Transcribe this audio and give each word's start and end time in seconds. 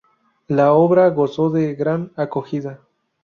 La 0.47 0.73
obra 0.73 1.09
gozó 1.11 1.51
de 1.51 1.75
gran 1.75 2.11
acogida. 2.15 2.79